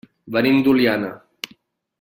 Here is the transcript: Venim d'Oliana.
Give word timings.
Venim 0.35 0.57
d'Oliana. 0.67 1.13